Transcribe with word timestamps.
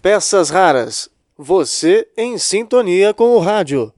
Peças 0.00 0.50
raras. 0.50 1.10
Você 1.36 2.06
em 2.16 2.38
sintonia 2.38 3.12
com 3.12 3.34
o 3.34 3.40
rádio. 3.40 3.92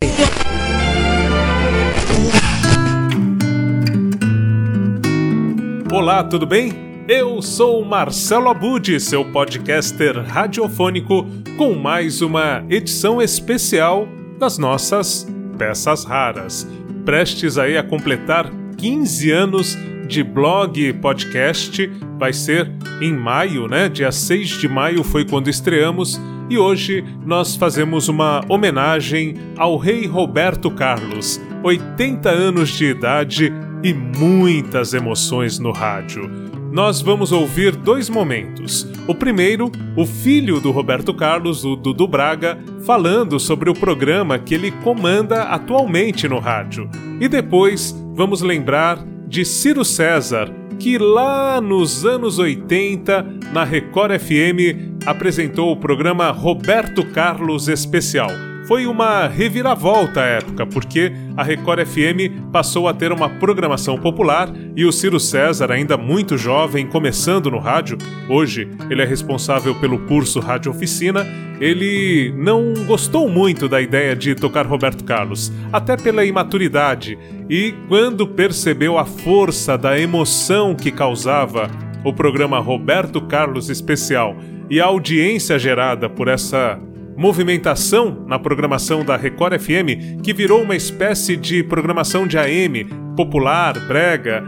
Olá, 5.93 6.25
tudo 6.25 6.47
bem? 6.47 6.73
Eu 7.07 7.43
sou 7.43 7.85
Marcelo 7.85 8.49
Abud, 8.49 8.99
seu 9.01 9.23
podcaster 9.33 10.19
radiofônico, 10.19 11.27
com 11.59 11.75
mais 11.75 12.23
uma 12.23 12.65
edição 12.71 13.21
especial 13.21 14.09
das 14.39 14.57
nossas 14.57 15.27
peças 15.59 16.05
raras. 16.05 16.67
Prestes 17.05 17.59
aí 17.59 17.77
a 17.77 17.83
completar 17.83 18.51
15 18.79 19.31
anos 19.31 19.77
de 20.09 20.25
blog 20.25 20.81
e 20.81 20.93
podcast. 20.93 21.87
Vai 22.19 22.33
ser 22.33 22.73
em 23.01 23.13
maio, 23.13 23.69
né? 23.69 23.89
Dia 23.89 24.11
6 24.11 24.49
de 24.59 24.69
maio 24.69 25.05
foi 25.05 25.25
quando 25.25 25.49
estreamos. 25.49 26.21
E 26.51 26.57
hoje 26.57 27.05
nós 27.25 27.55
fazemos 27.55 28.09
uma 28.09 28.41
homenagem 28.49 29.35
ao 29.57 29.77
rei 29.77 30.07
Roberto 30.07 30.71
Carlos, 30.71 31.39
80 31.63 32.31
anos 32.31 32.71
de 32.71 32.87
idade 32.87 33.53
e 33.85 33.93
muitas 33.93 34.95
emoções 34.95 35.59
no 35.59 35.71
rádio. 35.71 36.49
Nós 36.73 37.01
vamos 37.01 37.33
ouvir 37.33 37.77
dois 37.77 38.11
momentos. 38.11 38.87
O 39.07 39.15
primeiro, 39.15 39.71
o 39.97 40.05
filho 40.05 40.61
do 40.61 40.71
Roberto 40.71 41.15
Carlos, 41.15 41.65
o 41.65 41.77
Dudu 41.77 42.07
Braga, 42.07 42.59
falando 42.85 43.39
sobre 43.39 43.71
o 43.71 43.75
programa 43.75 44.39
que 44.39 44.55
ele 44.55 44.71
comanda 44.71 45.45
atualmente 45.45 46.29
no 46.29 46.39
rádio. 46.39 46.91
E 47.21 47.29
depois 47.29 47.95
vamos 48.15 48.43
lembrar 48.43 48.99
de 49.29 49.45
Ciro 49.45 49.85
César, 49.85 50.51
que 50.79 50.97
lá 50.97 51.61
nos 51.61 52.07
anos 52.07 52.39
80, 52.39 53.23
na 53.53 53.63
Record 53.63 54.19
FM, 54.19 54.99
apresentou 55.07 55.71
o 55.71 55.77
programa 55.77 56.31
Roberto 56.31 57.05
Carlos 57.13 57.69
Especial 57.69 58.48
foi 58.69 58.87
uma 58.87 59.27
reviravolta 59.27 60.21
à 60.21 60.27
época, 60.27 60.67
porque 60.67 61.11
a 61.35 61.43
Record 61.43 61.87
FM 61.87 62.51
passou 62.53 62.87
a 62.87 62.93
ter 62.93 63.11
uma 63.11 63.27
programação 63.27 63.97
popular 63.97 64.53
e 64.77 64.85
o 64.85 64.93
Ciro 64.93 65.19
César, 65.19 65.73
ainda 65.73 65.97
muito 65.97 66.37
jovem, 66.37 66.87
começando 66.87 67.51
no 67.51 67.59
rádio, 67.59 67.97
hoje 68.29 68.69
ele 68.91 69.01
é 69.01 69.07
responsável 69.07 69.75
pelo 69.77 70.01
curso 70.01 70.39
Rádio 70.39 70.71
Oficina, 70.71 71.27
ele 71.59 72.31
não 72.37 72.75
gostou 72.87 73.27
muito 73.27 73.71
da 73.71 73.81
ideia 73.81 74.15
de 74.15 74.35
tocar 74.35 74.67
Roberto 74.67 75.03
Carlos, 75.03 75.51
até 75.73 75.97
pela 75.97 76.23
imaturidade, 76.23 77.19
e 77.49 77.75
quando 77.89 78.29
percebeu 78.29 78.99
a 78.99 79.07
força 79.07 79.79
da 79.79 79.99
emoção 79.99 80.75
que 80.75 80.93
causava 80.93 81.71
o 82.05 82.13
programa 82.13 82.59
Roberto 82.59 83.23
Carlos 83.23 83.71
Especial 83.71 84.37
e 84.69 84.79
a 84.79 84.85
audiência 84.85 85.59
gerada 85.59 86.11
por 86.11 86.29
essa 86.29 86.79
movimentação 87.19 88.25
na 88.29 88.39
programação 88.39 89.05
da 89.05 89.17
Record 89.17 89.59
FM 89.59 90.23
que 90.23 90.33
virou 90.33 90.63
uma 90.63 90.77
espécie 90.77 91.37
de 91.37 91.65
programação 91.65 92.29
de 92.29 92.39
AM, 92.39 92.85
popular, 93.17 93.77
brega. 93.89 94.45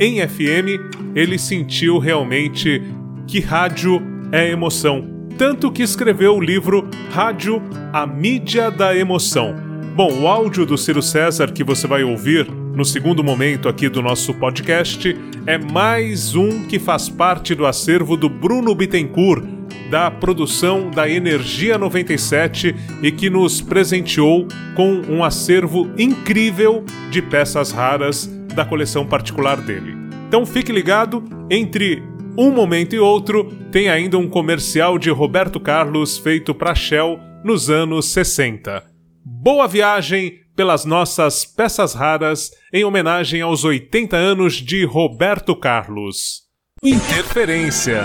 Em 0.00 0.26
FM, 0.26 1.12
ele 1.14 1.38
sentiu 1.38 1.98
realmente 1.98 2.82
que 3.26 3.40
rádio 3.40 4.00
é 4.32 4.48
emoção, 4.48 5.28
tanto 5.36 5.70
que 5.70 5.82
escreveu 5.82 6.36
o 6.36 6.40
livro 6.40 6.88
Rádio, 7.10 7.62
a 7.92 8.06
mídia 8.06 8.70
da 8.70 8.96
emoção. 8.96 9.54
Bom, 9.94 10.22
o 10.22 10.26
áudio 10.26 10.64
do 10.64 10.78
Ciro 10.78 11.02
César 11.02 11.52
que 11.52 11.62
você 11.62 11.86
vai 11.86 12.02
ouvir 12.02 12.50
no 12.50 12.86
segundo 12.86 13.22
momento 13.22 13.68
aqui 13.68 13.88
do 13.88 14.00
nosso 14.00 14.32
podcast 14.32 15.14
é 15.46 15.58
mais 15.58 16.34
um 16.34 16.64
que 16.64 16.78
faz 16.78 17.10
parte 17.10 17.54
do 17.54 17.66
acervo 17.66 18.16
do 18.16 18.30
Bruno 18.30 18.74
Bittencourt, 18.74 19.44
da 19.90 20.10
produção 20.10 20.90
da 20.90 21.08
Energia 21.08 21.78
97 21.78 22.74
e 23.02 23.12
que 23.12 23.28
nos 23.28 23.60
presenteou 23.60 24.46
com 24.74 25.02
um 25.08 25.22
acervo 25.22 25.90
incrível 25.98 26.84
de 27.10 27.20
peças 27.22 27.70
raras 27.70 28.26
da 28.54 28.64
coleção 28.64 29.06
particular 29.06 29.60
dele. 29.60 29.94
Então 30.28 30.44
fique 30.44 30.72
ligado, 30.72 31.22
entre 31.50 32.02
um 32.36 32.50
momento 32.50 32.94
e 32.94 32.98
outro 32.98 33.44
tem 33.70 33.88
ainda 33.88 34.18
um 34.18 34.28
comercial 34.28 34.98
de 34.98 35.10
Roberto 35.10 35.60
Carlos 35.60 36.18
feito 36.18 36.54
para 36.54 36.74
Shell 36.74 37.18
nos 37.44 37.70
anos 37.70 38.06
60. 38.06 38.82
Boa 39.24 39.68
viagem 39.68 40.40
pelas 40.56 40.84
nossas 40.84 41.44
peças 41.44 41.94
raras 41.94 42.50
em 42.72 42.84
homenagem 42.84 43.40
aos 43.40 43.64
80 43.64 44.16
anos 44.16 44.54
de 44.54 44.84
Roberto 44.84 45.54
Carlos. 45.54 46.42
Interferência. 46.86 48.02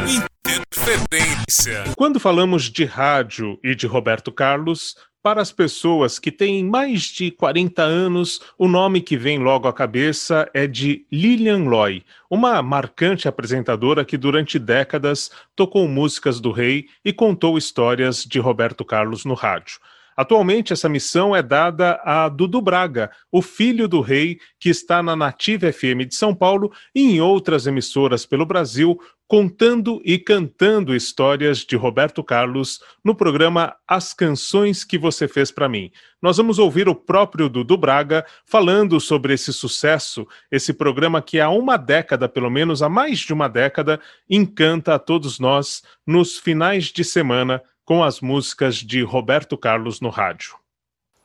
Interferência. 0.47 1.83
Quando 1.97 2.17
falamos 2.17 2.71
de 2.71 2.85
rádio 2.85 3.59
e 3.61 3.75
de 3.75 3.85
Roberto 3.85 4.31
Carlos, 4.31 4.95
para 5.21 5.41
as 5.41 5.51
pessoas 5.51 6.17
que 6.17 6.31
têm 6.31 6.63
mais 6.63 7.01
de 7.01 7.29
40 7.29 7.81
anos, 7.83 8.39
o 8.57 8.69
nome 8.69 9.01
que 9.01 9.17
vem 9.17 9.37
logo 9.37 9.67
à 9.67 9.73
cabeça 9.73 10.49
é 10.53 10.65
de 10.65 11.05
Lilian 11.11 11.65
Loy, 11.65 12.05
uma 12.29 12.63
marcante 12.63 13.27
apresentadora 13.27 14.05
que 14.05 14.17
durante 14.17 14.57
décadas 14.57 15.29
tocou 15.57 15.85
músicas 15.85 16.39
do 16.39 16.49
rei 16.49 16.85
e 17.03 17.11
contou 17.11 17.57
histórias 17.57 18.23
de 18.23 18.39
Roberto 18.39 18.85
Carlos 18.85 19.25
no 19.25 19.33
rádio. 19.33 19.77
Atualmente, 20.19 20.73
essa 20.73 20.89
missão 20.89 21.33
é 21.33 21.41
dada 21.41 21.97
a 22.03 22.27
Dudu 22.27 22.61
Braga, 22.61 23.09
o 23.31 23.41
filho 23.41 23.87
do 23.87 24.01
rei, 24.01 24.37
que 24.59 24.67
está 24.67 25.01
na 25.01 25.15
Nativa 25.15 25.71
FM 25.71 26.09
de 26.09 26.15
São 26.15 26.35
Paulo 26.35 26.73
e 26.93 27.13
em 27.13 27.21
outras 27.21 27.65
emissoras 27.65 28.25
pelo 28.25 28.45
Brasil, 28.45 28.99
contando 29.25 30.01
e 30.03 30.19
cantando 30.19 30.93
histórias 30.93 31.59
de 31.59 31.77
Roberto 31.77 32.21
Carlos 32.21 32.81
no 33.01 33.15
programa 33.15 33.73
As 33.87 34.13
Canções 34.13 34.83
que 34.83 34.97
Você 34.97 35.25
Fez 35.25 35.51
para 35.51 35.69
Mim. 35.69 35.89
Nós 36.21 36.35
vamos 36.35 36.59
ouvir 36.59 36.89
o 36.89 36.95
próprio 36.95 37.47
Dudu 37.47 37.77
Braga 37.77 38.25
falando 38.45 38.99
sobre 38.99 39.33
esse 39.33 39.53
sucesso, 39.53 40.27
esse 40.51 40.73
programa 40.73 41.21
que 41.21 41.39
há 41.39 41.49
uma 41.49 41.77
década, 41.77 42.27
pelo 42.27 42.49
menos 42.49 42.83
há 42.83 42.89
mais 42.89 43.19
de 43.19 43.31
uma 43.31 43.47
década, 43.47 44.01
encanta 44.29 44.95
a 44.95 44.99
todos 44.99 45.39
nós 45.39 45.81
nos 46.05 46.37
finais 46.37 46.87
de 46.87 47.05
semana 47.05 47.63
com 47.89 48.03
as 48.03 48.21
músicas 48.21 48.75
de 48.75 49.01
Roberto 49.01 49.57
Carlos 49.57 49.99
no 49.99 50.09
rádio. 50.09 50.51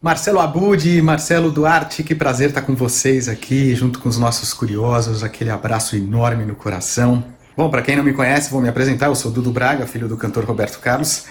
Marcelo 0.00 0.41
Abud, 0.41 1.02
Marcelo 1.02 1.52
Duarte, 1.52 2.02
que 2.02 2.14
prazer 2.14 2.48
estar 2.48 2.62
com 2.62 2.75
vocês 2.75 3.28
aqui, 3.28 3.75
junto 3.75 3.98
com 3.98 4.08
os 4.08 4.16
nossos 4.16 4.54
curiosos, 4.54 5.22
aquele 5.22 5.50
abraço 5.50 5.94
enorme 5.94 6.47
no 6.47 6.54
coração. 6.54 7.22
Bom, 7.54 7.69
para 7.69 7.82
quem 7.82 7.97
não 7.97 8.02
me 8.02 8.14
conhece, 8.14 8.50
vou 8.50 8.62
me 8.62 8.69
apresentar, 8.70 9.08
eu 9.08 9.14
sou 9.14 9.30
Dudu 9.30 9.50
Braga, 9.50 9.86
filho 9.86 10.08
do 10.08 10.16
cantor 10.16 10.44
Roberto 10.44 10.78
Carlos, 10.78 11.26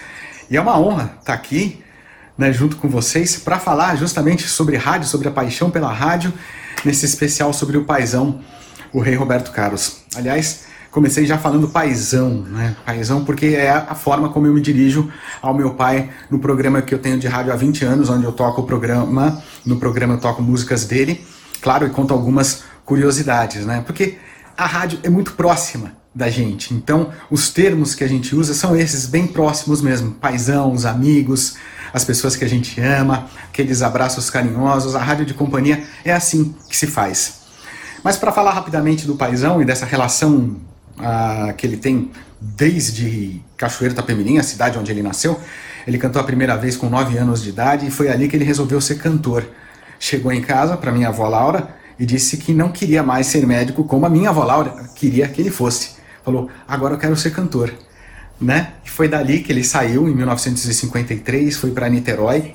e 0.48 0.56
é 0.56 0.60
uma 0.60 0.78
honra 0.78 1.16
estar 1.18 1.34
aqui, 1.34 1.82
né, 2.38 2.52
junto 2.52 2.76
com 2.76 2.88
vocês, 2.88 3.36
para 3.36 3.58
falar 3.58 3.96
justamente 3.96 4.46
sobre 4.46 4.76
rádio, 4.76 5.08
sobre 5.08 5.26
a 5.26 5.32
paixão 5.32 5.68
pela 5.68 5.92
rádio, 5.92 6.32
nesse 6.84 7.06
especial 7.06 7.52
sobre 7.52 7.76
o 7.76 7.84
paizão, 7.84 8.40
o 8.92 9.00
rei 9.00 9.16
Roberto 9.16 9.50
Carlos. 9.50 10.04
Aliás, 10.14 10.66
comecei 10.94 11.26
já 11.26 11.36
falando 11.36 11.66
paisão, 11.68 12.44
né? 12.48 12.76
Paisão 12.86 13.24
porque 13.24 13.46
é 13.46 13.68
a 13.68 13.96
forma 13.96 14.28
como 14.28 14.46
eu 14.46 14.54
me 14.54 14.60
dirijo 14.60 15.10
ao 15.42 15.52
meu 15.52 15.74
pai 15.74 16.08
no 16.30 16.38
programa 16.38 16.80
que 16.80 16.94
eu 16.94 17.00
tenho 17.00 17.18
de 17.18 17.26
rádio 17.26 17.52
há 17.52 17.56
20 17.56 17.84
anos, 17.84 18.08
onde 18.08 18.22
eu 18.22 18.30
toco 18.30 18.60
o 18.60 18.64
programa, 18.64 19.42
no 19.66 19.76
programa 19.76 20.14
eu 20.14 20.20
toco 20.20 20.40
músicas 20.40 20.84
dele, 20.84 21.26
claro, 21.60 21.84
e 21.84 21.90
conto 21.90 22.14
algumas 22.14 22.62
curiosidades, 22.84 23.66
né? 23.66 23.82
Porque 23.84 24.18
a 24.56 24.66
rádio 24.66 25.00
é 25.02 25.10
muito 25.10 25.32
próxima 25.32 25.96
da 26.14 26.30
gente. 26.30 26.72
Então, 26.72 27.10
os 27.28 27.50
termos 27.50 27.92
que 27.96 28.04
a 28.04 28.08
gente 28.08 28.36
usa 28.36 28.54
são 28.54 28.76
esses 28.76 29.04
bem 29.04 29.26
próximos 29.26 29.82
mesmo, 29.82 30.12
paisão, 30.12 30.72
os 30.72 30.86
amigos, 30.86 31.56
as 31.92 32.04
pessoas 32.04 32.36
que 32.36 32.44
a 32.44 32.48
gente 32.48 32.80
ama, 32.80 33.26
aqueles 33.48 33.82
abraços 33.82 34.30
carinhosos. 34.30 34.94
A 34.94 35.00
rádio 35.00 35.26
de 35.26 35.34
companhia 35.34 35.82
é 36.04 36.12
assim 36.12 36.54
que 36.68 36.76
se 36.76 36.86
faz. 36.86 37.40
Mas 38.04 38.16
para 38.16 38.30
falar 38.30 38.52
rapidamente 38.52 39.08
do 39.08 39.16
paisão 39.16 39.60
e 39.60 39.64
dessa 39.64 39.84
relação 39.84 40.56
que 41.56 41.66
ele 41.66 41.76
tem 41.76 42.10
desde 42.40 43.40
Cachoeiro 43.56 43.94
Tapemirim, 43.94 44.38
a 44.38 44.42
cidade 44.42 44.78
onde 44.78 44.90
ele 44.90 45.02
nasceu. 45.02 45.40
Ele 45.86 45.98
cantou 45.98 46.20
a 46.20 46.24
primeira 46.24 46.56
vez 46.56 46.76
com 46.76 46.88
9 46.88 47.16
anos 47.18 47.42
de 47.42 47.50
idade 47.50 47.86
e 47.86 47.90
foi 47.90 48.08
ali 48.08 48.28
que 48.28 48.36
ele 48.36 48.44
resolveu 48.44 48.80
ser 48.80 48.98
cantor. 48.98 49.44
Chegou 49.98 50.32
em 50.32 50.40
casa 50.40 50.76
para 50.76 50.92
minha 50.92 51.08
avó 51.08 51.28
Laura 51.28 51.68
e 51.98 52.04
disse 52.04 52.36
que 52.36 52.52
não 52.52 52.70
queria 52.70 53.02
mais 53.02 53.26
ser 53.26 53.46
médico 53.46 53.84
como 53.84 54.04
a 54.04 54.10
minha 54.10 54.30
avó 54.30 54.44
Laura 54.44 54.74
queria 54.94 55.28
que 55.28 55.40
ele 55.40 55.50
fosse. 55.50 55.96
Falou: 56.24 56.50
"Agora 56.66 56.94
eu 56.94 56.98
quero 56.98 57.16
ser 57.16 57.30
cantor". 57.30 57.72
Né? 58.40 58.72
E 58.84 58.90
foi 58.90 59.08
dali 59.08 59.40
que 59.40 59.52
ele 59.52 59.62
saiu 59.62 60.08
em 60.08 60.14
1953, 60.14 61.56
foi 61.56 61.70
para 61.70 61.88
Niterói, 61.88 62.54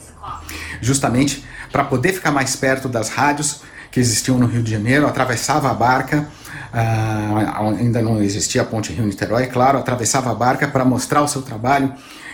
justamente 0.82 1.44
para 1.72 1.84
poder 1.84 2.14
ficar 2.14 2.32
mais 2.32 2.56
perto 2.56 2.90
das 2.90 3.10
rádios 3.10 3.62
que 3.90 4.00
existiam 4.00 4.38
no 4.38 4.46
Rio 4.46 4.62
de 4.62 4.72
Janeiro, 4.72 5.08
atravessava 5.08 5.72
a 5.72 5.74
barca 5.74 6.28
ah, 6.72 7.60
ainda 7.78 8.02
não 8.02 8.22
existia 8.22 8.62
a 8.62 8.66
ponte 8.66 8.94
Rio-Niterói, 8.94 9.48
claro, 9.48 9.78
atravessava 9.78 10.32
a 10.32 10.36
barca 10.36 10.68
para 10.68 10.86
mostrar 10.86 11.22
o 11.22 11.28
seu 11.28 11.42
trabalho 11.42 11.94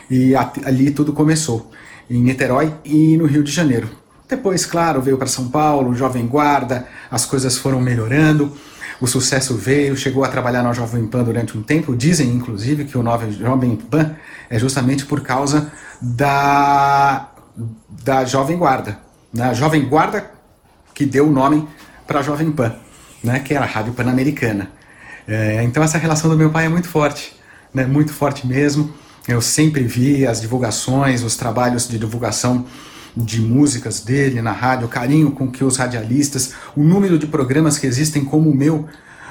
e 0.09 0.33
ali 0.35 0.91
tudo 0.91 1.13
começou, 1.13 1.71
em 2.09 2.21
Niterói 2.21 2.73
e 2.83 3.17
no 3.17 3.25
Rio 3.25 3.43
de 3.43 3.51
Janeiro. 3.51 3.89
Depois, 4.27 4.65
claro, 4.65 5.01
veio 5.01 5.17
para 5.17 5.27
São 5.27 5.49
Paulo, 5.49 5.95
Jovem 5.95 6.25
Guarda, 6.25 6.87
as 7.09 7.25
coisas 7.25 7.57
foram 7.57 7.79
melhorando, 7.79 8.51
o 8.99 9.07
sucesso 9.07 9.55
veio, 9.55 9.95
chegou 9.95 10.23
a 10.23 10.27
trabalhar 10.27 10.63
na 10.63 10.73
Jovem 10.73 11.05
Pan 11.05 11.23
durante 11.23 11.57
um 11.57 11.61
tempo. 11.61 11.95
Dizem, 11.95 12.29
inclusive, 12.29 12.85
que 12.85 12.97
o 12.97 13.03
nome 13.03 13.31
Jovem 13.31 13.75
Pan 13.75 14.15
é 14.49 14.57
justamente 14.57 15.05
por 15.05 15.21
causa 15.21 15.71
da, 16.01 17.29
da 18.03 18.25
Jovem 18.25 18.57
Guarda. 18.57 18.97
Né? 19.33 19.43
A 19.43 19.53
Jovem 19.53 19.85
Guarda 19.85 20.31
que 20.95 21.05
deu 21.05 21.27
o 21.27 21.31
nome 21.31 21.67
para 22.07 22.21
a 22.21 22.23
Jovem 22.23 22.49
Pan, 22.51 22.73
né? 23.25 23.39
que 23.39 23.53
era 23.53 23.65
a 23.65 23.67
Rádio 23.67 23.93
Pan-Americana. 23.93 24.69
É, 25.27 25.63
então 25.63 25.83
essa 25.83 25.97
relação 25.97 26.29
do 26.29 26.37
meu 26.37 26.49
pai 26.49 26.65
é 26.65 26.69
muito 26.69 26.87
forte, 26.87 27.35
né? 27.73 27.85
muito 27.85 28.13
forte 28.13 28.45
mesmo. 28.47 28.93
Eu 29.27 29.41
sempre 29.41 29.83
vi 29.83 30.25
as 30.25 30.39
divulgações, 30.39 31.23
os 31.23 31.35
trabalhos 31.35 31.87
de 31.87 31.97
divulgação 31.97 32.65
de 33.17 33.41
músicas 33.41 34.01
dele 34.01 34.41
na 34.41 34.51
rádio, 34.51 34.85
o 34.85 34.89
carinho 34.89 35.31
com 35.31 35.49
que 35.49 35.63
os 35.63 35.77
radialistas, 35.77 36.53
o 36.75 36.83
número 36.83 37.17
de 37.17 37.25
programas 37.25 37.77
que 37.77 37.87
existem 37.87 38.23
como 38.23 38.49
o 38.49 38.55
meu, 38.55 38.87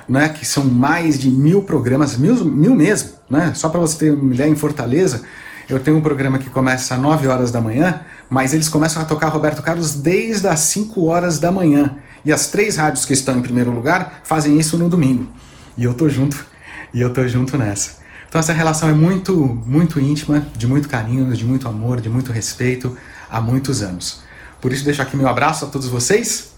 né, 0.08 0.28
que 0.28 0.44
são 0.44 0.64
mais 0.64 1.18
de 1.18 1.30
mil 1.30 1.62
programas, 1.62 2.16
mil, 2.16 2.44
mil 2.44 2.74
mesmo, 2.74 3.10
né? 3.28 3.52
Só 3.54 3.68
para 3.68 3.80
você 3.80 3.98
ter 3.98 4.10
uma 4.12 4.34
ideia, 4.34 4.50
em 4.50 4.56
Fortaleza, 4.56 5.22
eu 5.68 5.80
tenho 5.80 5.96
um 5.96 6.00
programa 6.00 6.38
que 6.38 6.50
começa 6.50 6.94
às 6.94 7.00
9 7.00 7.26
horas 7.26 7.50
da 7.50 7.60
manhã, 7.60 8.00
mas 8.28 8.52
eles 8.52 8.68
começam 8.68 9.00
a 9.00 9.04
tocar 9.04 9.28
Roberto 9.28 9.62
Carlos 9.62 9.94
desde 9.94 10.46
as 10.46 10.60
5 10.60 11.04
horas 11.06 11.38
da 11.38 11.50
manhã. 11.50 11.96
E 12.24 12.32
as 12.32 12.48
três 12.48 12.76
rádios 12.76 13.04
que 13.04 13.12
estão 13.12 13.38
em 13.38 13.42
primeiro 13.42 13.70
lugar 13.70 14.20
fazem 14.24 14.58
isso 14.58 14.78
no 14.78 14.88
domingo. 14.88 15.28
E 15.76 15.84
eu 15.84 15.94
tô 15.94 16.08
junto, 16.08 16.46
e 16.92 17.00
eu 17.00 17.12
tô 17.12 17.26
junto 17.28 17.58
nessa. 17.58 18.02
Então 18.28 18.38
essa 18.38 18.52
relação 18.52 18.88
é 18.88 18.92
muito, 18.92 19.34
muito 19.66 20.00
íntima, 20.00 20.46
de 20.56 20.66
muito 20.66 20.88
carinho, 20.88 21.32
de 21.32 21.44
muito 21.44 21.68
amor, 21.68 22.00
de 22.00 22.08
muito 22.08 22.32
respeito 22.32 22.96
há 23.30 23.40
muitos 23.40 23.82
anos. 23.82 24.22
Por 24.60 24.72
isso 24.72 24.84
deixo 24.84 25.02
aqui 25.02 25.16
meu 25.16 25.28
abraço 25.28 25.64
a 25.64 25.68
todos 25.68 25.86
vocês, 25.86 26.54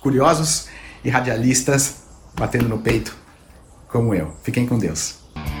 curiosos 0.00 0.66
e 1.04 1.10
radialistas 1.10 2.02
batendo 2.36 2.68
no 2.68 2.78
peito 2.78 3.16
como 3.88 4.14
eu. 4.14 4.34
Fiquem 4.42 4.66
com 4.66 4.78
Deus. 4.78 5.16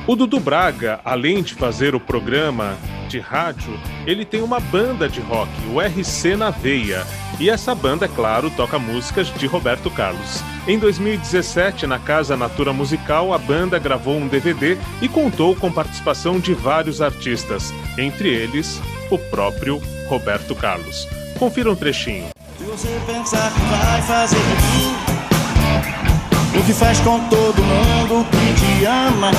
O 0.06 0.16
Dudu 0.16 0.40
Braga, 0.40 1.00
além 1.04 1.42
de 1.42 1.54
fazer 1.54 1.94
o 1.94 2.00
programa 2.00 2.76
de 3.08 3.20
rádio, 3.20 3.78
ele 4.06 4.24
tem 4.24 4.42
uma 4.42 4.58
banda 4.58 5.08
de 5.08 5.20
rock, 5.20 5.50
o 5.72 5.80
RC 5.80 6.34
na 6.36 6.50
Veia. 6.50 7.06
E 7.42 7.50
essa 7.50 7.74
banda, 7.74 8.04
é 8.04 8.08
claro, 8.08 8.48
toca 8.50 8.78
músicas 8.78 9.26
de 9.34 9.48
Roberto 9.48 9.90
Carlos. 9.90 10.44
Em 10.64 10.78
2017, 10.78 11.88
na 11.88 11.98
Casa 11.98 12.36
Natura 12.36 12.72
Musical, 12.72 13.34
a 13.34 13.38
banda 13.38 13.80
gravou 13.80 14.16
um 14.16 14.28
DVD 14.28 14.78
e 15.00 15.08
contou 15.08 15.56
com 15.56 15.72
participação 15.72 16.38
de 16.38 16.54
vários 16.54 17.02
artistas, 17.02 17.74
entre 17.98 18.28
eles 18.28 18.80
o 19.10 19.18
próprio 19.18 19.82
Roberto 20.08 20.54
Carlos. 20.54 21.08
Confira 21.36 21.72
um 21.72 21.74
trechinho. 21.74 22.28
Se 22.56 22.62
você 22.62 23.00
pensar 23.08 23.52
que 23.52 23.60
vai 23.60 24.02
fazer 24.02 24.36
de 24.38 24.78
mim 24.78 26.60
o 26.60 26.64
que 26.64 26.72
faz 26.72 27.00
com 27.00 27.18
todo 27.28 27.60
mundo 27.60 28.24
que 28.30 28.54
te 28.54 28.84
ama, 28.84 29.32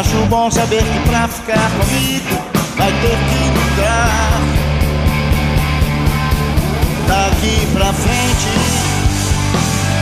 acho 0.00 0.16
bom 0.30 0.50
saber 0.50 0.82
que 0.82 1.10
pra 1.10 1.28
ficar 1.28 1.70
comigo 1.72 2.42
vai 2.78 2.90
ter 2.90 3.10
que 3.10 3.50
lutar. 3.50 4.33
Daqui 7.14 7.66
pra 7.72 7.92
frente, 7.92 8.52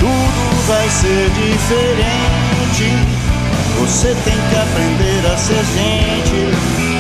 tudo 0.00 0.66
vai 0.66 0.88
ser 0.88 1.28
diferente. 1.30 2.88
Você 3.80 4.14
tem 4.24 4.38
que 4.48 4.56
aprender 4.56 5.26
a 5.26 5.36
ser 5.36 5.64
gente 5.64 6.92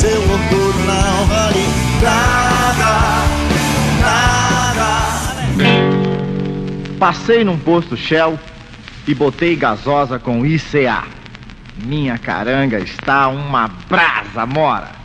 seu 0.00 0.22
orgulho 0.22 0.86
não 0.86 1.26
vale 1.26 1.66
nada, 2.00 3.26
nada. 4.00 5.58
Passei 6.98 7.44
num 7.44 7.58
posto 7.58 7.98
Shell 7.98 8.38
e 9.06 9.14
botei 9.14 9.56
gasosa 9.56 10.18
com 10.18 10.46
ICA. 10.46 11.04
Minha 11.84 12.16
caranga 12.16 12.78
está 12.78 13.28
uma 13.28 13.68
brasa 13.68 14.46
mora. 14.46 14.99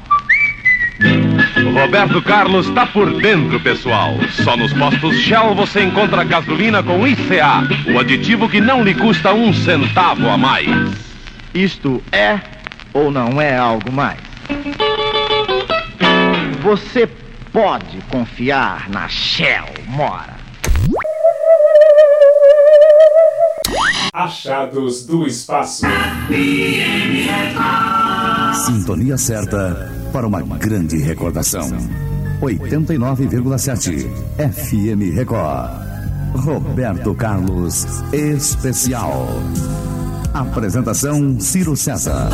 Roberto 1.64 2.22
Carlos 2.22 2.68
está 2.68 2.86
por 2.86 3.22
dentro, 3.22 3.60
pessoal. 3.60 4.16
Só 4.44 4.58
nos 4.58 4.74
postos 4.74 5.16
Shell 5.22 5.56
você 5.56 5.84
encontra 5.84 6.24
gasolina 6.24 6.84
com 6.84 7.08
ICA, 7.08 7.68
o 7.94 8.00
aditivo 8.00 8.50
que 8.50 8.60
não 8.60 8.84
lhe 8.84 8.94
custa 8.94 9.34
um 9.34 9.54
centavo 9.54 10.30
a 10.30 10.38
mais. 10.38 10.70
Isto 11.54 12.04
é 12.12 12.40
ou 12.94 13.10
não 13.10 13.42
é 13.42 13.56
algo 13.56 13.92
mais? 13.92 14.20
Você 16.62 17.08
pode 17.52 18.00
confiar 18.10 18.90
na 18.90 19.08
Shell, 19.08 19.66
Mora. 19.88 20.36
Achados 24.14 25.06
do 25.06 25.28
Espaço. 25.28 25.86
Sintonia 28.66 29.18
certa 29.18 30.05
para 30.16 30.28
uma 30.28 30.42
grande 30.58 30.96
recordação. 30.96 31.70
89,7 32.42 34.08
FM 34.38 35.14
Record. 35.14 35.70
Roberto 36.36 37.14
Carlos 37.16 37.86
Especial. 38.14 39.28
Apresentação 40.34 41.38
Ciro 41.42 41.76
César. 41.76 42.30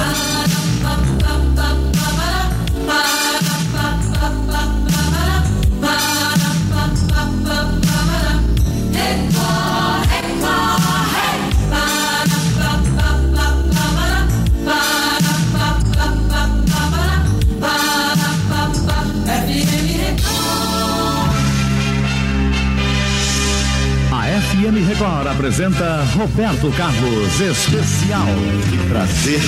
Apresenta 25.41 26.03
Roberto 26.15 26.71
Carlos 26.77 27.41
Especial. 27.41 28.27
Que 28.69 28.77
prazer 28.89 29.39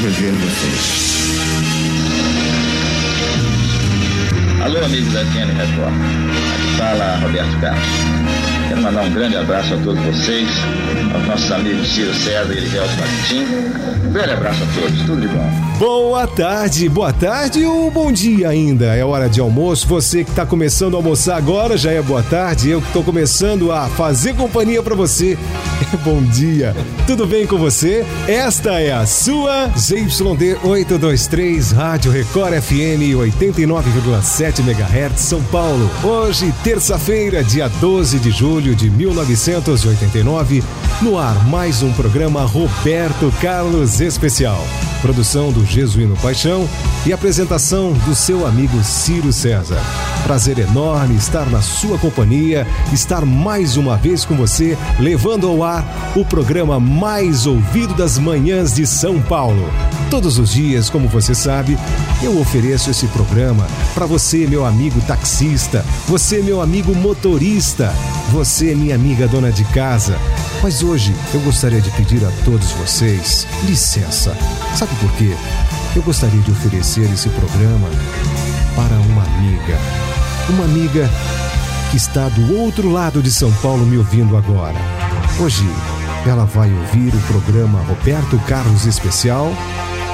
rever 0.00 0.32
vocês. 0.32 1.38
Alô, 4.64 4.82
amigos 4.86 5.12
da 5.12 5.20
FM 5.20 5.52
Record. 5.54 5.92
Aqui 6.54 6.76
fala 6.78 7.18
Roberto 7.18 7.60
Carlos. 7.60 7.84
Quero 8.68 8.80
mandar 8.80 9.02
um 9.02 9.12
grande 9.12 9.36
abraço 9.36 9.74
a 9.74 9.76
todos 9.76 10.02
vocês, 10.02 10.48
aos 11.14 11.26
nossos 11.26 11.52
amigos 11.52 11.88
Ciro 11.88 12.14
César 12.14 12.54
e 12.54 12.56
Elivelto 12.56 12.94
Martim. 12.96 13.44
Um 14.06 14.12
grande 14.12 14.30
abraço 14.30 14.62
a 14.62 14.80
todos, 14.80 14.98
tudo 15.02 15.20
de 15.20 15.28
bom. 15.28 15.69
Boa 15.80 16.26
tarde, 16.26 16.90
boa 16.90 17.10
tarde 17.10 17.64
ou 17.64 17.90
bom 17.90 18.12
dia 18.12 18.50
ainda. 18.50 18.94
É 18.94 19.02
hora 19.02 19.30
de 19.30 19.40
almoço. 19.40 19.88
Você 19.88 20.22
que 20.22 20.28
está 20.28 20.44
começando 20.44 20.92
a 20.92 20.98
almoçar 20.98 21.38
agora 21.38 21.74
já 21.78 21.90
é 21.90 22.02
boa 22.02 22.22
tarde. 22.22 22.68
Eu 22.68 22.82
que 22.82 22.88
estou 22.88 23.02
começando 23.02 23.72
a 23.72 23.88
fazer 23.88 24.36
companhia 24.36 24.82
para 24.82 24.94
você. 24.94 25.38
bom 26.04 26.20
dia. 26.22 26.76
Tudo 27.06 27.26
bem 27.26 27.46
com 27.46 27.56
você? 27.56 28.04
Esta 28.28 28.78
é 28.78 28.92
a 28.92 29.06
sua 29.06 29.68
ZYD 29.68 30.58
823 30.62 31.72
Rádio 31.72 32.12
Record 32.12 32.60
FM 32.60 33.16
89,7 33.16 34.58
MHz 34.58 35.18
São 35.18 35.42
Paulo. 35.44 35.90
Hoje, 36.04 36.52
terça-feira, 36.62 37.42
dia 37.42 37.70
12 37.80 38.18
de 38.18 38.30
julho 38.30 38.74
de 38.74 38.90
1989, 38.90 40.62
no 41.00 41.16
ar 41.16 41.48
mais 41.48 41.82
um 41.82 41.90
programa 41.94 42.44
Roberto 42.44 43.32
Carlos 43.40 44.02
Especial. 44.02 44.62
Produção 45.00 45.50
do 45.50 45.64
Jesuíno 45.64 46.16
Paixão 46.18 46.68
e 47.06 47.12
apresentação 47.12 47.92
do 47.92 48.14
seu 48.14 48.46
amigo 48.46 48.82
Ciro 48.84 49.32
César. 49.32 49.80
Prazer 50.24 50.58
enorme 50.58 51.16
estar 51.16 51.46
na 51.46 51.62
sua 51.62 51.98
companhia, 51.98 52.66
estar 52.92 53.24
mais 53.24 53.76
uma 53.76 53.96
vez 53.96 54.24
com 54.24 54.36
você, 54.36 54.76
levando 54.98 55.48
ao 55.48 55.64
ar 55.64 56.12
o 56.14 56.24
programa 56.24 56.78
mais 56.78 57.46
ouvido 57.46 57.94
das 57.94 58.18
manhãs 58.18 58.74
de 58.74 58.86
São 58.86 59.20
Paulo. 59.22 59.70
Todos 60.10 60.38
os 60.40 60.50
dias, 60.50 60.90
como 60.90 61.06
você 61.06 61.36
sabe, 61.36 61.78
eu 62.20 62.36
ofereço 62.40 62.90
esse 62.90 63.06
programa 63.06 63.64
para 63.94 64.06
você, 64.06 64.44
meu 64.44 64.66
amigo 64.66 65.00
taxista, 65.02 65.84
você, 66.08 66.42
meu 66.42 66.60
amigo 66.60 66.92
motorista, 66.92 67.94
você, 68.32 68.74
minha 68.74 68.96
amiga 68.96 69.28
dona 69.28 69.52
de 69.52 69.62
casa. 69.66 70.18
Mas 70.60 70.82
hoje 70.82 71.14
eu 71.32 71.38
gostaria 71.42 71.80
de 71.80 71.88
pedir 71.92 72.24
a 72.24 72.44
todos 72.44 72.72
vocês 72.72 73.46
licença. 73.64 74.36
Sabe 74.74 74.92
por 74.96 75.12
quê? 75.12 75.32
Eu 75.94 76.02
gostaria 76.02 76.40
de 76.40 76.50
oferecer 76.50 77.08
esse 77.12 77.28
programa 77.28 77.88
para 78.74 78.96
uma 78.96 79.22
amiga. 79.22 79.78
Uma 80.48 80.64
amiga 80.64 81.08
que 81.92 81.96
está 81.96 82.28
do 82.30 82.58
outro 82.58 82.90
lado 82.90 83.22
de 83.22 83.30
São 83.30 83.52
Paulo 83.62 83.86
me 83.86 83.96
ouvindo 83.96 84.36
agora. 84.36 84.78
Hoje 85.38 85.64
ela 86.26 86.44
vai 86.44 86.70
ouvir 86.72 87.14
o 87.14 87.20
programa 87.28 87.80
Roberto 87.82 88.36
Carlos 88.40 88.86
Especial 88.86 89.52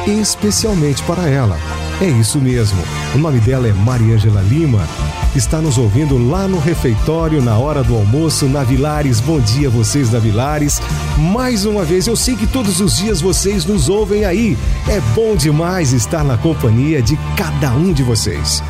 especialmente 0.07 1.03
para 1.03 1.29
ela. 1.29 1.59
É 2.01 2.07
isso 2.07 2.39
mesmo. 2.39 2.83
O 3.15 3.19
nome 3.19 3.41
dela 3.41 3.67
é 3.67 3.73
Mariângela 3.73 4.41
Lima. 4.43 4.87
Está 5.35 5.61
nos 5.61 5.77
ouvindo 5.77 6.17
lá 6.17 6.49
no 6.49 6.59
refeitório 6.59 7.43
na 7.43 7.59
hora 7.59 7.83
do 7.83 7.95
almoço 7.95 8.47
na 8.47 8.63
Vilares. 8.63 9.21
Bom 9.21 9.41
dia 9.41 9.69
vocês 9.69 10.09
da 10.09 10.19
Vilares. 10.19 10.81
Mais 11.19 11.65
uma 11.65 11.85
vez, 11.85 12.07
eu 12.07 12.17
sei 12.17 12.37
que 12.37 12.47
todos 12.47 12.81
os 12.81 12.97
dias 12.97 13.21
vocês 13.21 13.65
nos 13.65 13.89
ouvem 13.89 14.25
aí. 14.25 14.57
É 14.89 15.01
bom 15.15 15.37
demais 15.37 15.93
estar 15.93 16.25
na 16.25 16.39
companhia 16.39 17.03
de 17.03 17.19
cada 17.37 17.73
um 17.73 17.93
de 17.93 18.03
vocês. 18.03 18.63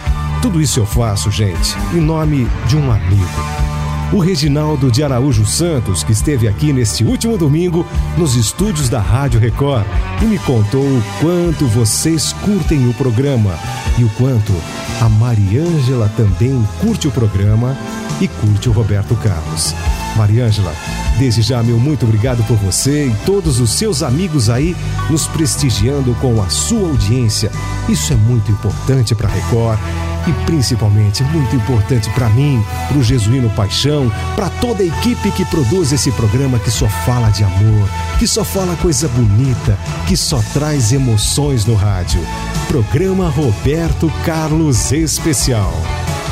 Tudo 0.43 0.61
isso 0.61 0.81
eu 0.81 0.87
faço, 0.87 1.31
gente, 1.31 1.77
em 1.95 2.01
nome 2.01 2.49
de 2.67 2.77
um 2.77 2.91
amigo 2.91 3.76
o 4.13 4.19
Reginaldo 4.19 4.91
de 4.91 5.03
Araújo 5.03 5.45
Santos, 5.45 6.05
que 6.05 6.13
esteve 6.13 6.47
aqui 6.47 6.73
neste 6.73 7.05
último 7.05 7.37
domingo 7.37 7.87
nos 8.17 8.37
estúdios 8.37 8.89
da 8.89 9.01
Rádio 9.01 9.41
Record 9.41 9.85
e 10.23 10.25
me 10.25 10.39
contou 10.39 10.85
o 10.85 11.03
quanto 11.21 11.67
vocês 11.67 12.33
curtem 12.33 12.89
o 12.89 12.95
programa 12.95 13.59
e 13.99 14.05
o 14.05 14.09
quanto 14.11 14.53
a 15.01 15.09
Mariângela 15.09 16.11
também 16.17 16.67
curte 16.81 17.09
o 17.09 17.13
programa 17.13 17.77
e 18.21 18.29
curte 18.29 18.69
o 18.69 18.73
Roberto 18.73 19.15
Carlos. 19.17 19.75
Mariângela, 20.17 20.75
desde 21.19 21.43
já 21.43 21.63
meu 21.63 21.79
muito 21.79 22.05
obrigado 22.05 22.43
por 22.45 22.57
você 22.57 23.07
e 23.07 23.17
todos 23.25 23.61
os 23.61 23.71
seus 23.71 24.03
amigos 24.03 24.51
aí 24.51 24.77
nos 25.11 25.27
prestigiando 25.27 26.15
com 26.17 26.43
a 26.43 26.49
sua 26.49 26.89
audiência. 26.89 27.51
Isso 27.89 28.13
é 28.13 28.17
muito 28.17 28.51
importante 28.51 29.15
para 29.15 29.29
Record 29.29 29.79
e 30.27 30.33
principalmente 30.45 31.23
muito 31.25 31.55
importante 31.55 32.11
para 32.11 32.29
mim, 32.31 32.63
para 32.89 32.99
o 32.99 33.03
Jesuíno 33.03 33.49
Paixão, 33.51 34.11
para 34.35 34.49
toda 34.49 34.83
a 34.83 34.87
equipe 34.87 35.31
que 35.31 35.45
produz 35.45 35.93
esse 35.93 36.11
programa 36.13 36.59
que 36.59 36.71
só 36.71 36.89
fala 36.89 37.31
de 37.31 37.45
amor, 37.45 37.89
que 38.19 38.27
só 38.27 38.45
fala 38.45 38.77
coisa 38.77 39.09
bonita, 39.09 39.79
que 40.07 40.17
só 40.17 40.43
traz 40.53 40.93
emoções 40.93 41.65
no 41.65 41.75
rádio. 41.75 42.21
Programa 42.69 43.29
Roberto 43.29 44.13
Carlos 44.25 44.91
Especial. 44.93 45.73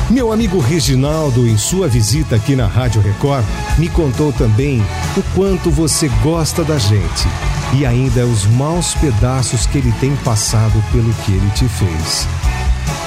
Meu 0.09 0.31
amigo 0.31 0.59
Reginaldo, 0.59 1.47
em 1.47 1.57
sua 1.57 1.87
visita 1.87 2.35
aqui 2.35 2.55
na 2.55 2.67
Rádio 2.67 3.01
Record, 3.01 3.43
me 3.79 3.89
contou 3.89 4.31
também 4.31 4.79
o 5.17 5.23
quanto 5.33 5.71
você 5.71 6.07
gosta 6.21 6.63
da 6.63 6.77
gente 6.77 7.27
e 7.75 7.85
ainda 7.87 8.23
os 8.23 8.45
maus 8.45 8.93
pedaços 8.93 9.65
que 9.65 9.79
ele 9.79 9.91
tem 9.93 10.15
passado 10.17 10.81
pelo 10.91 11.11
que 11.11 11.31
ele 11.31 11.49
te 11.51 11.67
fez. 11.67 12.27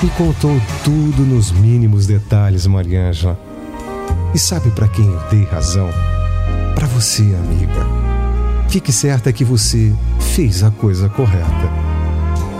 Me 0.02 0.10
contou 0.10 0.60
tudo 0.82 1.22
nos 1.22 1.52
mínimos 1.52 2.04
detalhes, 2.04 2.66
Mariângela. 2.66 3.38
E 4.34 4.38
sabe 4.38 4.70
para 4.72 4.88
quem 4.88 5.06
eu 5.06 5.20
dei 5.30 5.44
razão? 5.44 5.88
Para 6.74 6.88
você, 6.88 7.22
amiga. 7.22 7.86
Fique 8.68 8.92
certa 8.92 9.32
que 9.32 9.44
você 9.44 9.94
fez 10.18 10.64
a 10.64 10.70
coisa 10.70 11.08
correta. 11.08 11.87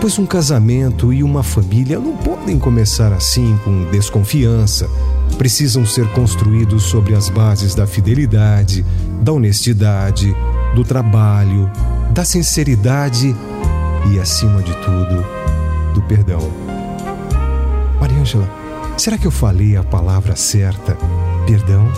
Pois 0.01 0.17
um 0.17 0.25
casamento 0.25 1.11
e 1.11 1.21
uma 1.21 1.43
família 1.43 1.99
não 1.99 2.15
podem 2.15 2.57
começar 2.57 3.11
assim 3.11 3.59
com 3.65 3.83
desconfiança. 3.91 4.89
Precisam 5.37 5.85
ser 5.85 6.07
construídos 6.13 6.83
sobre 6.83 7.13
as 7.13 7.27
bases 7.27 7.75
da 7.75 7.85
fidelidade, 7.85 8.85
da 9.21 9.33
honestidade, 9.33 10.33
do 10.73 10.85
trabalho, 10.85 11.69
da 12.11 12.23
sinceridade 12.23 13.35
e, 14.09 14.17
acima 14.17 14.63
de 14.63 14.73
tudo, 14.77 15.25
do 15.93 16.01
perdão. 16.03 16.49
Mariângela, 17.99 18.49
será 18.97 19.17
que 19.17 19.27
eu 19.27 19.31
falei 19.31 19.75
a 19.75 19.83
palavra 19.83 20.33
certa? 20.33 20.97
Perdão? 21.45 21.91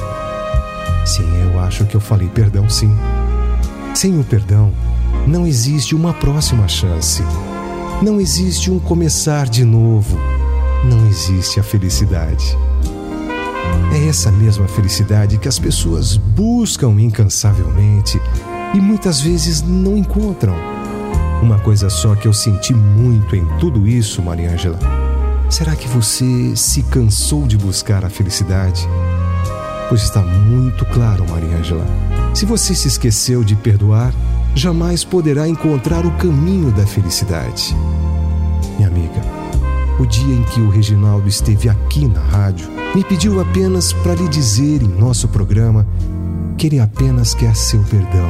Sim, 1.06 1.30
eu 1.44 1.60
acho 1.60 1.86
que 1.86 1.96
eu 1.96 2.02
falei 2.02 2.28
perdão, 2.30 2.68
sim. 2.68 2.92
Sem 3.94 4.20
o 4.20 4.24
perdão, 4.24 4.72
não 5.28 5.46
existe 5.46 5.94
uma 5.94 6.14
próxima 6.14 6.68
chance. 6.68 7.24
Não 8.02 8.20
existe 8.20 8.72
um 8.72 8.80
começar 8.80 9.48
de 9.48 9.64
novo. 9.64 10.18
Não 10.84 11.08
existe 11.08 11.60
a 11.60 11.64
felicidade. 11.64 12.58
É 13.94 14.08
essa 14.08 14.32
mesma 14.32 14.68
felicidade 14.68 15.38
que 15.38 15.48
as 15.48 15.60
pessoas 15.60 16.18
buscam 16.18 17.00
incansavelmente 17.00 18.20
e 18.74 18.82
muitas 18.82 19.22
vezes 19.22 19.62
não 19.62 19.96
encontram. 19.96 20.56
Uma 21.44 21.60
coisa 21.60 21.92
só 21.92 22.16
que 22.16 22.28
eu 22.28 22.34
senti 22.34 22.74
muito 22.74 23.36
em 23.36 23.46
tudo 23.60 23.88
isso, 23.88 24.22
Mariângela 24.22 24.80
Será 25.48 25.76
que 25.76 25.88
você 25.88 26.56
se 26.56 26.82
cansou 26.84 27.46
de 27.46 27.58
buscar 27.58 28.04
a 28.04 28.10
felicidade? 28.10 28.88
Pois 29.90 30.02
está 30.02 30.22
muito 30.22 30.86
claro, 30.86 31.24
Mariângela. 31.30 31.86
Se 32.34 32.46
você 32.46 32.74
se 32.74 32.88
esqueceu 32.88 33.44
de 33.44 33.56
perdoar, 33.56 34.14
jamais 34.56 35.04
poderá 35.04 35.48
encontrar 35.48 36.06
o 36.06 36.12
caminho 36.12 36.72
da 36.72 36.86
felicidade. 36.86 37.76
Minha 38.78 38.88
amiga, 38.88 39.22
o 40.00 40.06
dia 40.06 40.36
em 40.36 40.44
que 40.44 40.62
o 40.62 40.70
Reginaldo 40.70 41.28
esteve 41.28 41.70
aqui 41.70 42.08
na 42.08 42.22
rádio, 42.22 42.68
me 42.96 43.04
pediu 43.04 43.40
apenas 43.40 43.94
para 43.94 44.16
lhe 44.16 44.28
dizer 44.28 44.82
em 44.82 44.88
nosso 44.88 45.28
programa 45.28 45.88
que 46.58 46.68
ele 46.68 46.80
apenas 46.80 47.34
quer 47.34 47.56
seu 47.56 47.82
perdão, 47.84 48.30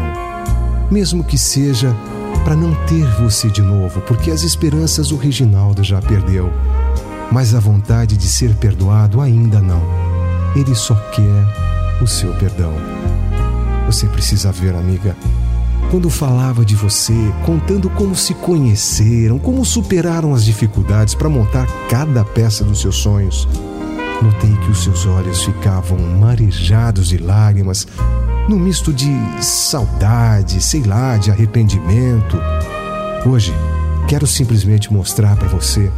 mesmo 0.89 1.23
que 1.23 1.37
seja 1.37 1.95
para 2.43 2.55
não 2.55 2.73
ter 2.85 3.05
você 3.21 3.49
de 3.49 3.61
novo, 3.61 4.01
porque 4.01 4.31
as 4.31 4.43
esperanças 4.43 5.11
o 5.11 5.17
Reginaldo 5.17 5.83
já 5.83 6.01
perdeu 6.01 6.51
mas 7.31 7.55
a 7.55 7.59
vontade 7.59 8.17
de 8.17 8.27
ser 8.27 8.53
perdoado 8.55 9.21
ainda 9.21 9.61
não. 9.61 9.81
Ele 10.53 10.75
só 10.75 10.93
quer 11.11 12.03
o 12.03 12.07
seu 12.07 12.33
perdão. 12.33 12.73
Você 13.85 14.05
precisa 14.07 14.51
ver, 14.51 14.75
amiga. 14.75 15.15
Quando 15.91 16.09
falava 16.09 16.63
de 16.63 16.73
você, 16.73 17.13
contando 17.45 17.89
como 17.89 18.15
se 18.15 18.33
conheceram, 18.33 19.37
como 19.37 19.65
superaram 19.65 20.33
as 20.33 20.45
dificuldades 20.45 21.13
para 21.13 21.27
montar 21.27 21.67
cada 21.89 22.23
peça 22.23 22.63
dos 22.63 22.79
seus 22.79 22.95
sonhos, 22.95 23.45
notei 24.21 24.55
que 24.55 24.71
os 24.71 24.85
seus 24.85 25.05
olhos 25.05 25.43
ficavam 25.43 25.97
marejados 26.17 27.09
de 27.09 27.17
lágrimas, 27.17 27.85
num 28.47 28.57
misto 28.57 28.93
de 28.93 29.11
saudade, 29.41 30.63
sei 30.63 30.81
lá, 30.81 31.17
de 31.17 31.29
arrependimento. 31.29 32.37
Hoje, 33.25 33.53
quero 34.07 34.25
simplesmente 34.25 34.93
mostrar 34.93 35.35
para 35.35 35.49
você 35.49 35.91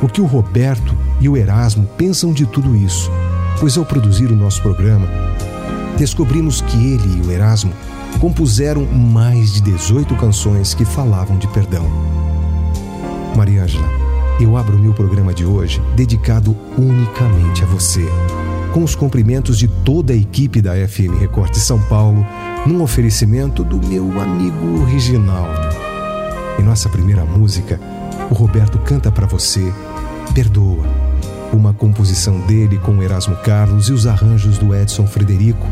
o 0.00 0.06
que 0.06 0.20
o 0.20 0.26
Roberto 0.26 0.96
e 1.20 1.28
o 1.28 1.36
Erasmo 1.36 1.88
pensam 1.98 2.32
de 2.32 2.46
tudo 2.46 2.76
isso, 2.76 3.10
pois 3.58 3.76
ao 3.76 3.84
produzir 3.84 4.30
o 4.30 4.36
nosso 4.36 4.62
programa, 4.62 5.08
descobrimos 5.98 6.60
que 6.60 6.76
ele 6.76 7.18
e 7.18 7.26
o 7.26 7.32
Erasmo 7.32 7.72
compuseram 8.18 8.84
mais 8.84 9.52
de 9.52 9.60
18 9.60 10.14
canções 10.16 10.74
que 10.74 10.84
falavam 10.84 11.38
de 11.38 11.46
perdão. 11.48 11.86
Mariângela, 13.36 13.88
eu 14.40 14.56
abro 14.56 14.78
meu 14.78 14.92
programa 14.94 15.34
de 15.34 15.44
hoje 15.44 15.82
dedicado 15.94 16.56
unicamente 16.76 17.62
a 17.62 17.66
você, 17.66 18.06
com 18.72 18.82
os 18.82 18.94
cumprimentos 18.94 19.58
de 19.58 19.68
toda 19.68 20.12
a 20.12 20.16
equipe 20.16 20.60
da 20.60 20.72
FM 20.88 21.18
Recorte 21.18 21.58
São 21.58 21.80
Paulo, 21.82 22.26
num 22.66 22.82
oferecimento 22.82 23.62
do 23.62 23.84
meu 23.86 24.20
amigo 24.20 24.84
Reginaldo. 24.84 25.76
Em 26.58 26.62
nossa 26.62 26.88
primeira 26.88 27.24
música, 27.24 27.80
o 28.30 28.34
Roberto 28.34 28.78
canta 28.78 29.10
para 29.10 29.26
você 29.26 29.72
Perdoa, 30.34 30.86
uma 31.52 31.72
composição 31.72 32.40
dele 32.40 32.78
com 32.78 33.02
Erasmo 33.02 33.36
Carlos 33.36 33.88
e 33.88 33.92
os 33.92 34.06
arranjos 34.06 34.58
do 34.58 34.74
Edson 34.74 35.06
Frederico, 35.06 35.66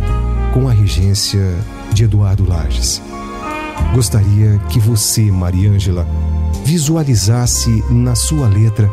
com 0.53 0.69
a 0.69 0.73
regência 0.73 1.55
de 1.93 2.05
Eduardo 2.05 2.49
Lages. 2.49 3.03
Gostaria 3.95 4.59
que 4.69 4.79
você, 4.79 5.31
Mariângela, 5.31 6.07
visualizasse 6.65 7.83
na 7.91 8.15
sua 8.15 8.47
letra 8.49 8.91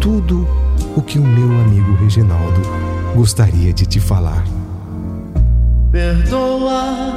tudo 0.00 0.46
o 0.96 1.02
que 1.02 1.18
o 1.18 1.24
meu 1.24 1.50
amigo 1.60 1.94
Reginaldo 1.94 2.60
gostaria 3.14 3.72
de 3.72 3.86
te 3.86 4.00
falar. 4.00 4.44
Perdoa, 5.90 7.16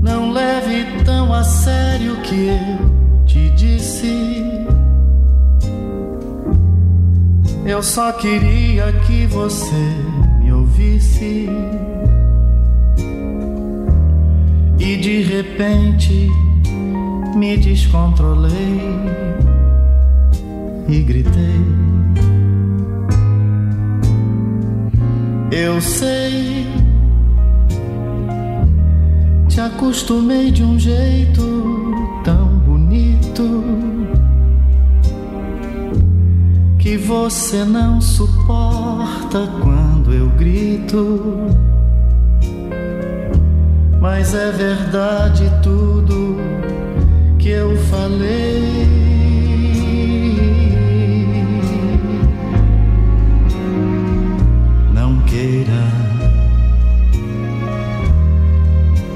não 0.00 0.32
leve 0.32 1.04
tão 1.04 1.32
a 1.32 1.44
sério 1.44 2.16
que 2.22 2.48
eu 2.48 3.24
te 3.26 3.50
disse. 3.50 4.42
Eu 7.64 7.82
só 7.82 8.12
queria 8.12 8.90
que 9.06 9.26
você 9.26 9.94
me 10.40 10.50
ouvisse. 10.52 11.48
E 14.88 14.96
de 14.96 15.20
repente 15.20 16.30
me 17.36 17.58
descontrolei 17.58 18.80
e 20.88 21.02
gritei. 21.02 21.60
Eu 25.52 25.78
sei, 25.82 26.66
te 29.46 29.60
acostumei 29.60 30.50
de 30.50 30.64
um 30.64 30.78
jeito 30.78 31.92
tão 32.24 32.48
bonito 32.60 33.62
que 36.78 36.96
você 36.96 37.62
não 37.62 38.00
suporta 38.00 39.46
quando 39.60 40.14
eu 40.14 40.30
grito 40.30 41.77
mas 44.10 44.34
é 44.34 44.50
verdade 44.50 45.52
tudo 45.62 46.38
que 47.38 47.50
eu 47.50 47.76
falei. 47.90 48.88
Não 54.94 55.20
queira 55.26 55.84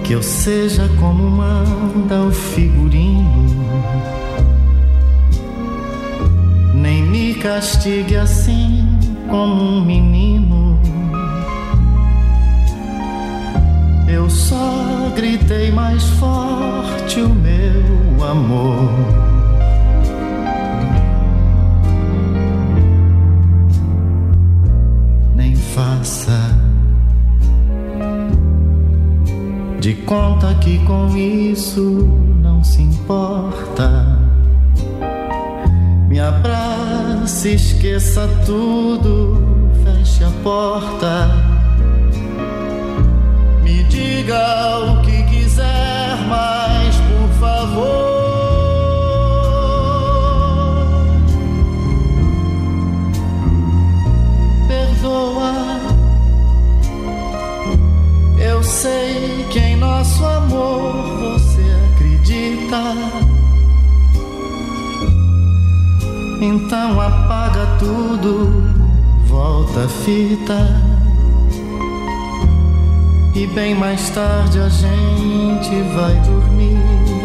que 0.05 0.13
eu 0.13 0.23
seja 0.23 0.87
como 1.01 1.23
manda 1.23 2.25
o 2.29 2.31
figurino. 2.31 3.65
Nem 6.75 7.03
me 7.03 7.35
castigue 7.37 8.17
assim 8.17 8.87
como 9.31 9.55
um 9.55 9.83
menino. 9.83 10.52
Eu 14.23 14.31
só 14.31 15.11
gritei 15.17 15.73
mais 15.73 16.05
forte 16.11 17.21
o 17.21 17.29
meu 17.29 18.25
amor. 18.25 18.89
faça 25.75 26.39
de 29.81 29.95
conta 29.95 30.55
que 30.57 30.79
com 30.85 31.17
isso 31.17 32.07
não 32.43 32.63
se 32.63 32.83
importa. 32.83 34.19
Me 36.09 36.21
abrace, 36.21 37.55
esqueça 37.55 38.29
tudo, 38.45 39.43
feche 39.83 40.23
a 40.23 40.31
porta. 40.45 41.52
Diga 44.23 44.79
o 44.79 45.03
que 45.03 45.21
quiser, 45.25 46.17
mas 46.29 46.95
por 46.95 47.29
favor. 47.41 48.13
Eu 58.39 58.63
sei 58.63 59.45
que 59.51 59.59
em 59.59 59.77
nosso 59.77 60.25
amor 60.25 61.19
você 61.19 61.65
acredita. 61.93 62.81
Então 66.41 67.01
apaga 67.01 67.67
tudo, 67.81 68.71
volta 69.27 69.87
a 69.87 69.89
fita. 69.89 70.92
E 73.35 73.47
bem 73.47 73.75
mais 73.75 74.11
tarde 74.11 74.61
a 74.61 74.69
gente 74.69 75.83
vai 75.95 76.15
dormir. 76.21 77.22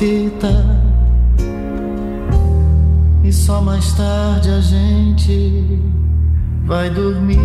Fita 0.00 0.64
e 3.22 3.32
só 3.32 3.60
mais 3.60 3.92
tarde 3.92 4.50
a 4.50 4.60
gente 4.60 5.78
vai 6.64 6.88
dormir. 6.88 7.38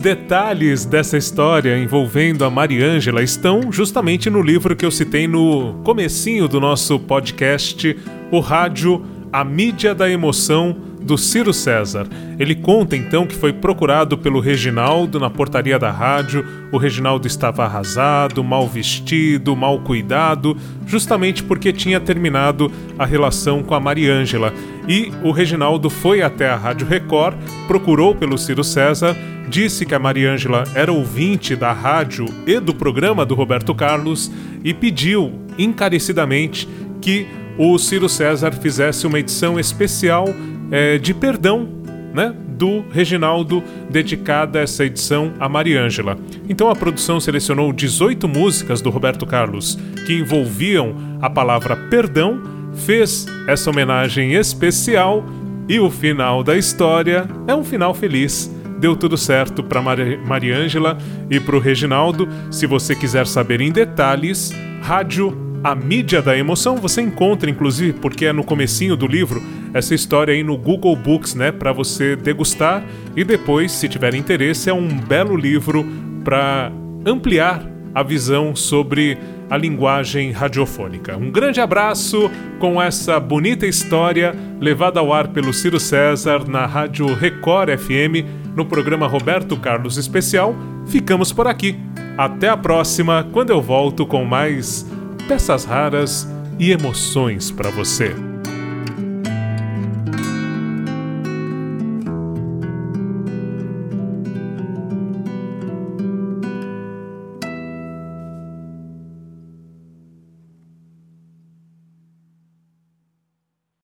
Detalhes 0.00 0.86
dessa 0.86 1.18
história 1.18 1.78
envolvendo 1.78 2.44
a 2.44 2.50
Mariângela 2.50 3.22
estão 3.22 3.70
justamente 3.70 4.30
no 4.30 4.40
livro 4.40 4.74
que 4.74 4.84
eu 4.84 4.90
citei 4.90 5.28
no 5.28 5.74
comecinho 5.84 6.48
do 6.48 6.58
nosso 6.58 6.98
podcast, 6.98 7.96
o 8.32 8.40
rádio 8.40 9.04
A 9.30 9.44
Mídia 9.44 9.94
da 9.94 10.10
Emoção 10.10 10.89
do 11.02 11.16
Ciro 11.16 11.52
César. 11.52 12.06
Ele 12.38 12.54
conta 12.54 12.96
então 12.96 13.26
que 13.26 13.34
foi 13.34 13.52
procurado 13.52 14.16
pelo 14.16 14.40
Reginaldo 14.40 15.18
na 15.18 15.30
portaria 15.30 15.78
da 15.78 15.90
rádio. 15.90 16.44
O 16.72 16.78
Reginaldo 16.78 17.26
estava 17.26 17.64
arrasado, 17.64 18.44
mal 18.44 18.68
vestido, 18.68 19.56
mal 19.56 19.80
cuidado, 19.80 20.56
justamente 20.86 21.42
porque 21.42 21.72
tinha 21.72 22.00
terminado 22.00 22.70
a 22.98 23.04
relação 23.04 23.62
com 23.62 23.74
a 23.74 23.80
Mariângela. 23.80 24.52
E 24.88 25.12
o 25.22 25.30
Reginaldo 25.30 25.88
foi 25.88 26.22
até 26.22 26.48
a 26.48 26.56
Rádio 26.56 26.86
Record, 26.86 27.36
procurou 27.66 28.14
pelo 28.14 28.38
Ciro 28.38 28.64
César 28.64 29.16
disse 29.48 29.84
que 29.84 29.94
a 29.94 29.98
Mariângela 29.98 30.62
era 30.76 30.92
ouvinte 30.92 31.56
da 31.56 31.72
rádio 31.72 32.24
e 32.46 32.60
do 32.60 32.72
programa 32.72 33.26
do 33.26 33.34
Roberto 33.34 33.74
Carlos 33.74 34.30
e 34.62 34.72
pediu 34.72 35.40
encarecidamente 35.58 36.68
que 37.00 37.26
o 37.58 37.76
Ciro 37.76 38.08
César 38.08 38.52
fizesse 38.52 39.06
uma 39.06 39.18
edição 39.18 39.58
especial 39.58 40.26
é, 40.70 40.98
de 40.98 41.12
perdão 41.14 41.68
né, 42.12 42.34
do 42.48 42.84
Reginaldo 42.90 43.62
dedicada 43.88 44.60
essa 44.60 44.84
edição 44.84 45.32
a 45.38 45.48
Mariângela. 45.48 46.16
Então 46.48 46.68
a 46.68 46.76
produção 46.76 47.20
selecionou 47.20 47.72
18 47.72 48.28
músicas 48.28 48.80
do 48.80 48.90
Roberto 48.90 49.26
Carlos 49.26 49.78
que 50.06 50.14
envolviam 50.14 50.94
a 51.20 51.30
palavra 51.30 51.76
perdão, 51.76 52.42
fez 52.74 53.26
essa 53.46 53.70
homenagem 53.70 54.34
especial 54.34 55.24
e 55.68 55.78
o 55.78 55.90
final 55.90 56.42
da 56.42 56.56
história 56.56 57.28
é 57.46 57.54
um 57.54 57.64
final 57.64 57.94
feliz 57.94 58.50
deu 58.80 58.96
tudo 58.96 59.16
certo 59.16 59.62
para 59.62 59.82
Mariângela 59.82 60.96
e 61.28 61.38
para 61.38 61.54
o 61.54 61.60
Reginaldo. 61.60 62.26
Se 62.50 62.66
você 62.66 62.94
quiser 62.96 63.26
saber 63.26 63.60
em 63.60 63.70
detalhes, 63.70 64.52
rádio 64.80 65.49
A 65.62 65.74
Mídia 65.74 66.22
da 66.22 66.36
Emoção, 66.36 66.76
você 66.76 67.02
encontra 67.02 67.50
inclusive, 67.50 67.92
porque 67.92 68.24
é 68.24 68.32
no 68.32 68.42
comecinho 68.42 68.96
do 68.96 69.06
livro, 69.06 69.42
essa 69.74 69.94
história 69.94 70.32
aí 70.32 70.42
no 70.42 70.56
Google 70.56 70.96
Books, 70.96 71.34
né, 71.34 71.52
para 71.52 71.70
você 71.70 72.16
degustar 72.16 72.82
e 73.14 73.22
depois, 73.24 73.70
se 73.72 73.88
tiver 73.88 74.14
interesse, 74.14 74.70
é 74.70 74.72
um 74.72 74.88
belo 74.88 75.36
livro 75.36 75.86
para 76.24 76.72
ampliar 77.04 77.62
a 77.94 78.02
visão 78.02 78.56
sobre 78.56 79.18
a 79.50 79.56
linguagem 79.56 80.30
radiofônica. 80.30 81.16
Um 81.16 81.30
grande 81.30 81.60
abraço 81.60 82.30
com 82.58 82.80
essa 82.80 83.20
bonita 83.20 83.66
história 83.66 84.34
levada 84.60 85.00
ao 85.00 85.12
ar 85.12 85.28
pelo 85.28 85.52
Ciro 85.52 85.78
César 85.78 86.48
na 86.48 86.64
Rádio 86.64 87.12
Record 87.14 87.76
FM 87.76 88.24
no 88.56 88.64
programa 88.64 89.06
Roberto 89.06 89.56
Carlos 89.56 89.98
Especial. 89.98 90.54
Ficamos 90.86 91.32
por 91.32 91.46
aqui. 91.46 91.76
Até 92.16 92.48
a 92.48 92.56
próxima, 92.56 93.26
quando 93.32 93.50
eu 93.50 93.60
volto 93.60 94.06
com 94.06 94.24
mais 94.24 94.86
peças 95.30 95.64
raras 95.64 96.26
e 96.58 96.72
emoções 96.72 97.52
para 97.52 97.70
você. 97.70 98.29